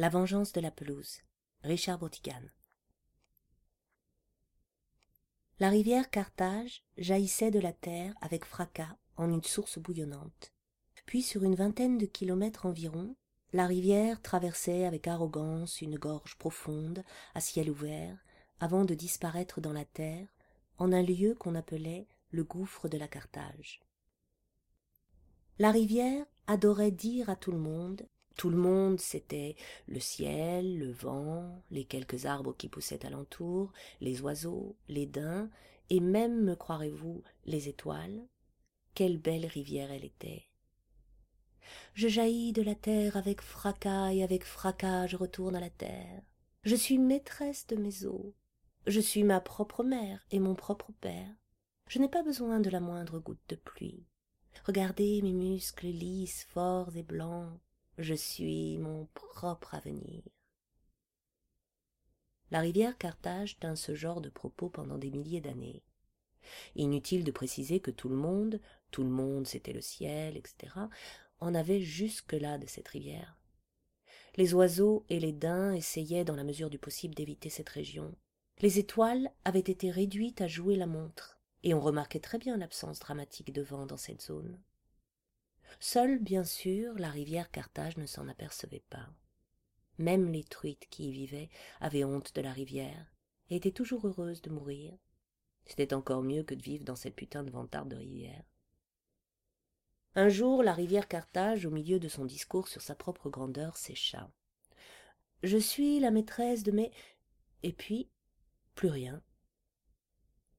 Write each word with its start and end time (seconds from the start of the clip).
La 0.00 0.08
vengeance 0.08 0.52
de 0.52 0.62
la 0.62 0.70
pelouse. 0.70 1.18
Richard. 1.62 2.00
La 5.58 5.68
rivière 5.68 6.08
Carthage 6.08 6.82
jaillissait 6.96 7.50
de 7.50 7.60
la 7.60 7.74
terre 7.74 8.14
avec 8.22 8.46
fracas 8.46 8.96
en 9.18 9.30
une 9.30 9.42
source 9.42 9.78
bouillonnante. 9.78 10.54
Puis 11.04 11.20
sur 11.20 11.44
une 11.44 11.54
vingtaine 11.54 11.98
de 11.98 12.06
kilomètres 12.06 12.64
environ, 12.64 13.14
la 13.52 13.66
rivière 13.66 14.22
traversait 14.22 14.86
avec 14.86 15.06
arrogance 15.06 15.82
une 15.82 15.98
gorge 15.98 16.38
profonde, 16.38 17.04
à 17.34 17.42
ciel 17.42 17.68
ouvert, 17.68 18.24
avant 18.58 18.86
de 18.86 18.94
disparaître 18.94 19.60
dans 19.60 19.74
la 19.74 19.84
terre, 19.84 20.28
en 20.78 20.94
un 20.94 21.02
lieu 21.02 21.34
qu'on 21.34 21.54
appelait 21.54 22.08
le 22.30 22.44
gouffre 22.44 22.88
de 22.88 22.96
la 22.96 23.06
Carthage. 23.06 23.82
La 25.58 25.70
rivière 25.70 26.24
adorait 26.46 26.90
dire 26.90 27.28
à 27.28 27.36
tout 27.36 27.52
le 27.52 27.58
monde 27.58 28.08
tout 28.40 28.48
le 28.48 28.56
monde, 28.56 28.98
c'était 28.98 29.54
le 29.86 30.00
ciel, 30.00 30.78
le 30.78 30.90
vent, 30.90 31.62
les 31.70 31.84
quelques 31.84 32.24
arbres 32.24 32.56
qui 32.56 32.70
poussaient 32.70 33.04
alentour, 33.04 33.70
les 34.00 34.22
oiseaux, 34.22 34.78
les 34.88 35.04
daims, 35.04 35.50
et 35.90 36.00
même, 36.00 36.42
me 36.42 36.56
croirez-vous, 36.56 37.22
les 37.44 37.68
étoiles. 37.68 38.26
Quelle 38.94 39.18
belle 39.18 39.44
rivière 39.44 39.92
elle 39.92 40.06
était. 40.06 40.46
Je 41.92 42.08
jaillis 42.08 42.54
de 42.54 42.62
la 42.62 42.74
terre 42.74 43.18
avec 43.18 43.42
fracas 43.42 44.14
et 44.14 44.22
avec 44.22 44.44
fracas 44.44 45.06
je 45.06 45.18
retourne 45.18 45.54
à 45.54 45.60
la 45.60 45.68
terre. 45.68 46.22
Je 46.62 46.76
suis 46.76 46.96
maîtresse 46.96 47.66
de 47.66 47.76
mes 47.76 48.06
eaux. 48.06 48.34
Je 48.86 49.00
suis 49.00 49.22
ma 49.22 49.42
propre 49.42 49.84
mère 49.84 50.24
et 50.30 50.38
mon 50.38 50.54
propre 50.54 50.92
père. 51.02 51.36
Je 51.88 51.98
n'ai 51.98 52.08
pas 52.08 52.22
besoin 52.22 52.60
de 52.60 52.70
la 52.70 52.80
moindre 52.80 53.18
goutte 53.18 53.46
de 53.50 53.56
pluie. 53.56 54.06
Regardez 54.64 55.20
mes 55.20 55.34
muscles 55.34 55.88
lisses, 55.88 56.44
forts 56.44 56.96
et 56.96 57.02
blancs, 57.02 57.60
je 58.00 58.14
suis 58.14 58.78
mon 58.78 59.06
propre 59.14 59.74
avenir. 59.74 60.22
La 62.50 62.60
rivière 62.60 62.96
Carthage 62.98 63.58
tint 63.58 63.76
ce 63.76 63.94
genre 63.94 64.20
de 64.20 64.30
propos 64.30 64.70
pendant 64.70 64.98
des 64.98 65.10
milliers 65.10 65.40
d'années. 65.40 65.82
Inutile 66.74 67.24
de 67.24 67.30
préciser 67.30 67.80
que 67.80 67.90
tout 67.90 68.08
le 68.08 68.16
monde, 68.16 68.60
tout 68.90 69.02
le 69.02 69.10
monde 69.10 69.46
c'était 69.46 69.72
le 69.72 69.82
ciel, 69.82 70.36
etc., 70.36 70.72
en 71.38 71.54
avait 71.54 71.80
jusque-là 71.80 72.58
de 72.58 72.66
cette 72.66 72.88
rivière. 72.88 73.36
Les 74.36 74.54
oiseaux 74.54 75.04
et 75.08 75.20
les 75.20 75.32
daims 75.32 75.74
essayaient 75.74 76.24
dans 76.24 76.36
la 76.36 76.44
mesure 76.44 76.70
du 76.70 76.78
possible 76.78 77.14
d'éviter 77.14 77.50
cette 77.50 77.68
région. 77.68 78.14
Les 78.60 78.78
étoiles 78.78 79.30
avaient 79.44 79.58
été 79.58 79.90
réduites 79.90 80.40
à 80.40 80.48
jouer 80.48 80.76
la 80.76 80.86
montre, 80.86 81.38
et 81.62 81.74
on 81.74 81.80
remarquait 81.80 82.20
très 82.20 82.38
bien 82.38 82.56
l'absence 82.56 82.98
dramatique 82.98 83.52
de 83.52 83.62
vent 83.62 83.86
dans 83.86 83.96
cette 83.96 84.22
zone. 84.22 84.58
Seule, 85.78 86.18
bien 86.18 86.44
sûr, 86.44 86.94
la 86.98 87.10
rivière 87.10 87.50
Carthage 87.50 87.96
ne 87.96 88.06
s'en 88.06 88.28
apercevait 88.28 88.84
pas. 88.90 89.08
Même 89.98 90.32
les 90.32 90.44
truites 90.44 90.88
qui 90.90 91.08
y 91.08 91.12
vivaient 91.12 91.50
avaient 91.80 92.04
honte 92.04 92.34
de 92.34 92.40
la 92.40 92.52
rivière 92.52 93.14
et 93.48 93.56
étaient 93.56 93.70
toujours 93.70 94.06
heureuses 94.06 94.42
de 94.42 94.50
mourir. 94.50 94.96
C'était 95.66 95.94
encore 95.94 96.22
mieux 96.22 96.42
que 96.42 96.54
de 96.54 96.62
vivre 96.62 96.84
dans 96.84 96.96
cette 96.96 97.14
putain 97.14 97.44
de 97.44 97.50
vantarde 97.50 97.90
de 97.90 97.96
rivière. 97.96 98.44
Un 100.14 100.28
jour, 100.28 100.62
la 100.62 100.72
rivière 100.72 101.06
Carthage, 101.06 101.66
au 101.66 101.70
milieu 101.70 102.00
de 102.00 102.08
son 102.08 102.24
discours 102.24 102.66
sur 102.66 102.82
sa 102.82 102.94
propre 102.94 103.30
grandeur, 103.30 103.76
sécha. 103.76 104.30
Je 105.42 105.56
suis 105.56 106.00
la 106.00 106.10
maîtresse 106.10 106.64
de 106.64 106.72
mes. 106.72 106.90
Et 107.62 107.72
puis, 107.72 108.10
plus 108.74 108.88
rien. 108.88 109.22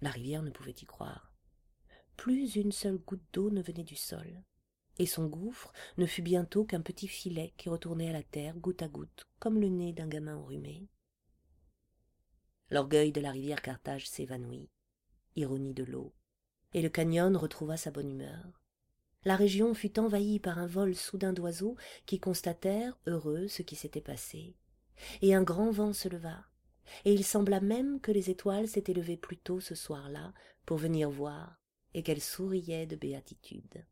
La 0.00 0.10
rivière 0.10 0.42
ne 0.42 0.50
pouvait 0.50 0.74
y 0.80 0.86
croire. 0.86 1.32
Plus 2.16 2.56
une 2.56 2.72
seule 2.72 2.98
goutte 2.98 3.26
d'eau 3.32 3.50
ne 3.50 3.62
venait 3.62 3.84
du 3.84 3.96
sol 3.96 4.42
et 4.98 5.06
son 5.06 5.26
gouffre 5.26 5.72
ne 5.98 6.06
fut 6.06 6.22
bientôt 6.22 6.64
qu'un 6.64 6.80
petit 6.80 7.08
filet 7.08 7.52
qui 7.56 7.68
retournait 7.68 8.10
à 8.10 8.12
la 8.12 8.22
terre 8.22 8.56
goutte 8.56 8.82
à 8.82 8.88
goutte, 8.88 9.26
comme 9.38 9.60
le 9.60 9.68
nez 9.68 9.92
d'un 9.92 10.08
gamin 10.08 10.36
enrhumé. 10.36 10.88
L'orgueil 12.70 13.12
de 13.12 13.20
la 13.20 13.30
rivière 13.30 13.62
Carthage 13.62 14.08
s'évanouit, 14.08 14.70
ironie 15.36 15.74
de 15.74 15.84
l'eau, 15.84 16.14
et 16.72 16.82
le 16.82 16.88
canyon 16.88 17.36
retrouva 17.36 17.76
sa 17.76 17.90
bonne 17.90 18.10
humeur. 18.10 18.62
La 19.24 19.36
région 19.36 19.74
fut 19.74 19.98
envahie 19.98 20.38
par 20.38 20.58
un 20.58 20.66
vol 20.66 20.94
soudain 20.94 21.32
d'oiseaux 21.32 21.76
qui 22.06 22.20
constatèrent, 22.20 22.98
heureux, 23.06 23.48
ce 23.48 23.62
qui 23.62 23.76
s'était 23.76 24.00
passé. 24.00 24.56
Et 25.22 25.34
un 25.34 25.42
grand 25.42 25.70
vent 25.70 25.92
se 25.92 26.08
leva, 26.08 26.44
et 27.04 27.12
il 27.12 27.24
sembla 27.24 27.60
même 27.60 28.00
que 28.00 28.12
les 28.12 28.30
étoiles 28.30 28.68
s'étaient 28.68 28.92
levées 28.92 29.16
plus 29.16 29.38
tôt 29.38 29.60
ce 29.60 29.74
soir-là 29.74 30.32
pour 30.66 30.76
venir 30.76 31.10
voir, 31.10 31.60
et 31.94 32.02
qu'elles 32.02 32.20
souriaient 32.20 32.86
de 32.86 32.96
béatitude 32.96 33.84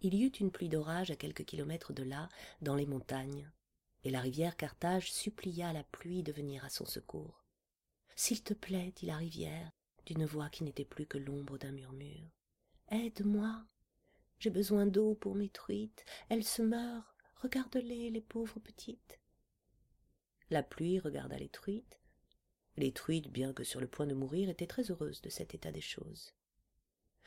il 0.00 0.14
y 0.14 0.24
eut 0.24 0.32
une 0.40 0.50
pluie 0.50 0.68
d'orage 0.68 1.10
à 1.10 1.16
quelques 1.16 1.44
kilomètres 1.44 1.92
de 1.92 2.02
là 2.02 2.28
dans 2.60 2.74
les 2.74 2.86
montagnes 2.86 3.50
et 4.04 4.10
la 4.10 4.20
rivière 4.20 4.56
carthage 4.56 5.12
supplia 5.12 5.72
la 5.72 5.84
pluie 5.84 6.22
de 6.22 6.32
venir 6.32 6.64
à 6.64 6.68
son 6.68 6.86
secours 6.86 7.44
s'il 8.14 8.42
te 8.42 8.54
plaît 8.54 8.92
dit 8.96 9.06
la 9.06 9.16
rivière 9.16 9.70
d'une 10.06 10.24
voix 10.24 10.48
qui 10.48 10.64
n'était 10.64 10.84
plus 10.84 11.06
que 11.06 11.18
l'ombre 11.18 11.58
d'un 11.58 11.72
murmure 11.72 12.30
aide-moi. 12.88 13.64
J'ai 14.38 14.50
besoin 14.50 14.86
d'eau 14.86 15.14
pour 15.14 15.34
mes 15.34 15.48
truites. 15.48 16.04
Elles 16.28 16.44
se 16.44 16.62
meurent. 16.62 17.16
Regarde-les 17.36 18.10
les 18.10 18.20
pauvres 18.20 18.60
petites 18.60 19.18
la 20.50 20.62
pluie 20.62 21.00
regarda 21.00 21.36
les 21.38 21.48
truites. 21.48 22.00
Les 22.76 22.92
truites 22.92 23.28
bien 23.28 23.52
que 23.52 23.64
sur 23.64 23.80
le 23.80 23.88
point 23.88 24.06
de 24.06 24.14
mourir 24.14 24.48
étaient 24.48 24.66
très 24.66 24.90
heureuses 24.90 25.20
de 25.22 25.28
cet 25.28 25.54
état 25.54 25.72
des 25.72 25.80
choses 25.80 26.34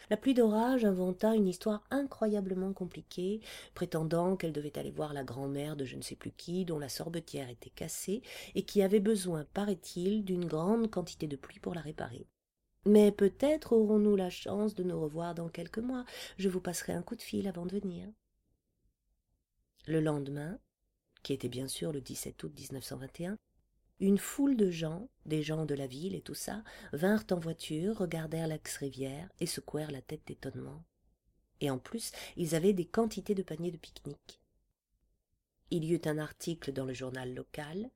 la 0.09 0.17
pluie 0.17 0.33
d'orage 0.33 0.85
inventa 0.85 1.35
une 1.35 1.47
histoire 1.47 1.83
incroyablement 1.91 2.73
compliquée, 2.73 3.41
prétendant 3.75 4.35
qu'elle 4.35 4.53
devait 4.53 4.77
aller 4.77 4.91
voir 4.91 5.13
la 5.13 5.23
grand'mère 5.23 5.75
de 5.75 5.85
je 5.85 5.95
ne 5.95 6.01
sais 6.01 6.15
plus 6.15 6.31
qui, 6.31 6.65
dont 6.65 6.79
la 6.79 6.89
sorbetière 6.89 7.49
était 7.49 7.69
cassée, 7.69 8.21
et 8.55 8.63
qui 8.63 8.81
avait 8.81 8.99
besoin, 8.99 9.45
paraît-il, 9.53 10.25
d'une 10.25 10.45
grande 10.45 10.89
quantité 10.89 11.27
de 11.27 11.35
pluie 11.35 11.59
pour 11.59 11.75
la 11.75 11.81
réparer. 11.81 12.27
Mais 12.85 13.11
peut-être 13.11 13.73
aurons-nous 13.73 14.15
la 14.15 14.29
chance 14.29 14.73
de 14.73 14.83
nous 14.83 14.99
revoir 14.99 15.35
dans 15.35 15.49
quelques 15.49 15.79
mois. 15.79 16.05
Je 16.37 16.49
vous 16.49 16.61
passerai 16.61 16.93
un 16.93 17.01
coup 17.01 17.15
de 17.15 17.21
fil 17.21 17.47
avant 17.47 17.65
de 17.65 17.77
venir. 17.77 18.07
Le 19.85 19.99
lendemain, 19.99 20.57
qui 21.23 21.33
était 21.33 21.49
bien 21.49 21.67
sûr 21.67 21.91
le 21.91 22.01
17 22.01 22.43
août 22.43 22.53
1921, 22.55 23.37
une 23.99 24.17
foule 24.17 24.55
de 24.55 24.69
gens, 24.69 25.09
des 25.25 25.43
gens 25.43 25.65
de 25.65 25.75
la 25.75 25.87
ville 25.87 26.15
et 26.15 26.21
tout 26.21 26.33
ça, 26.33 26.63
vinrent 26.93 27.25
en 27.31 27.39
voiture, 27.39 27.97
regardèrent 27.97 28.47
l'ex-rivière 28.47 29.29
et 29.39 29.45
secouèrent 29.45 29.91
la 29.91 30.01
tête 30.01 30.25
d'étonnement. 30.27 30.83
Et 31.61 31.69
en 31.69 31.77
plus, 31.77 32.11
ils 32.37 32.55
avaient 32.55 32.73
des 32.73 32.85
quantités 32.85 33.35
de 33.35 33.43
paniers 33.43 33.71
de 33.71 33.77
pique-nique. 33.77 34.39
Il 35.71 35.83
y 35.83 35.93
eut 35.93 36.01
un 36.05 36.17
article 36.17 36.71
dans 36.71 36.85
le 36.85 36.93
journal 36.93 37.33
local, 37.33 37.91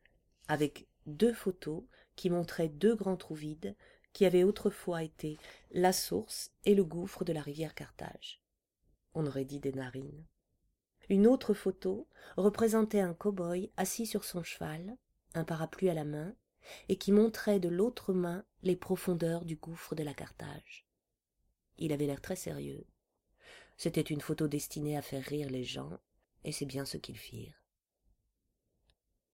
avec 0.47 0.87
deux 1.05 1.33
photos 1.33 1.83
qui 2.15 2.29
montraient 2.29 2.69
deux 2.69 2.95
grands 2.95 3.17
trous 3.17 3.35
vides 3.35 3.75
qui 4.11 4.25
avaient 4.25 4.43
autrefois 4.43 5.03
été 5.03 5.37
la 5.71 5.91
source 5.91 6.51
et 6.65 6.75
le 6.75 6.83
gouffre 6.83 7.23
de 7.23 7.33
la 7.33 7.41
rivière 7.41 7.73
Carthage. 7.73 8.41
On 9.15 9.25
aurait 9.25 9.45
dit 9.45 9.59
des 9.59 9.73
narines. 9.73 10.25
Une 11.09 11.27
autre 11.27 11.53
photo 11.53 12.07
représentait 12.37 13.01
un 13.01 13.13
cow-boy 13.13 13.71
assis 13.75 14.05
sur 14.05 14.23
son 14.23 14.43
cheval, 14.43 14.97
un 15.33 15.43
parapluie 15.43 15.89
à 15.89 15.93
la 15.93 16.03
main, 16.03 16.35
et 16.89 16.97
qui 16.97 17.11
montrait 17.11 17.59
de 17.59 17.69
l'autre 17.69 18.13
main 18.13 18.45
les 18.61 18.75
profondeurs 18.75 19.45
du 19.45 19.55
gouffre 19.55 19.95
de 19.95 20.03
la 20.03 20.13
Carthage. 20.13 20.85
Il 21.77 21.91
avait 21.91 22.05
l'air 22.05 22.21
très 22.21 22.35
sérieux. 22.35 22.85
C'était 23.77 24.01
une 24.01 24.21
photo 24.21 24.47
destinée 24.47 24.97
à 24.97 25.01
faire 25.01 25.23
rire 25.23 25.49
les 25.49 25.63
gens, 25.63 25.99
et 26.43 26.51
c'est 26.51 26.65
bien 26.65 26.85
ce 26.85 26.97
qu'ils 26.97 27.17
firent. 27.17 27.62